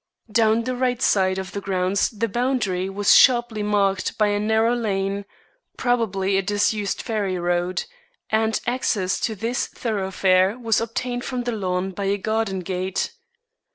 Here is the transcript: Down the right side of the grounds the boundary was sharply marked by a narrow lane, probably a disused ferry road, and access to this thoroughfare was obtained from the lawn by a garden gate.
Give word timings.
Down 0.31 0.63
the 0.63 0.75
right 0.75 0.99
side 0.99 1.37
of 1.37 1.51
the 1.51 1.61
grounds 1.61 2.09
the 2.09 2.27
boundary 2.27 2.89
was 2.89 3.15
sharply 3.15 3.61
marked 3.61 4.17
by 4.17 4.29
a 4.29 4.39
narrow 4.39 4.73
lane, 4.73 5.25
probably 5.77 6.37
a 6.37 6.41
disused 6.41 7.03
ferry 7.03 7.37
road, 7.37 7.83
and 8.31 8.59
access 8.65 9.19
to 9.19 9.35
this 9.35 9.67
thoroughfare 9.67 10.57
was 10.57 10.81
obtained 10.81 11.23
from 11.23 11.43
the 11.43 11.51
lawn 11.51 11.91
by 11.91 12.05
a 12.05 12.17
garden 12.17 12.61
gate. 12.61 13.13